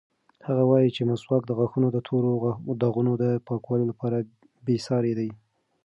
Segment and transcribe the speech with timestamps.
[0.47, 2.31] هغه وایي چې مسواک د غاښونو د تورو
[2.81, 4.17] داغونو د پاکولو لپاره
[4.65, 5.29] بېساری دی.